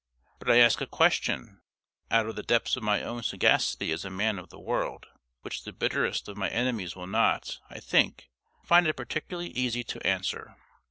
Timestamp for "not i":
7.05-7.79